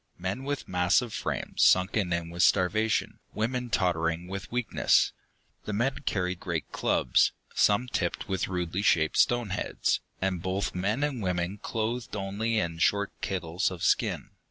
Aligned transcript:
Men 0.17 0.45
with 0.45 0.67
massive 0.67 1.13
frames, 1.13 1.61
sunken 1.61 2.11
in 2.11 2.31
with 2.31 2.41
starvation, 2.41 3.19
women 3.35 3.69
tottering 3.69 4.27
with 4.27 4.51
weakness. 4.51 5.11
The 5.65 5.73
men 5.73 5.99
carried 6.07 6.39
great 6.39 6.71
clubs, 6.71 7.33
some 7.53 7.87
tipped 7.87 8.27
with 8.27 8.47
rudely 8.47 8.81
shaped 8.81 9.17
stone 9.17 9.51
heads, 9.51 9.99
and 10.19 10.41
both 10.41 10.73
men 10.73 11.03
and 11.03 11.21
women 11.21 11.59
clothed 11.59 12.15
only 12.15 12.57
in 12.57 12.79
short 12.79 13.11
kittles 13.21 13.69
of 13.69 13.83
skin. 13.83 14.31